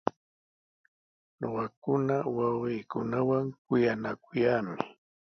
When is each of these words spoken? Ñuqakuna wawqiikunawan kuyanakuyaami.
Ñuqakuna 1.39 2.15
wawqiikunawan 2.35 3.45
kuyanakuyaami. 3.65 4.75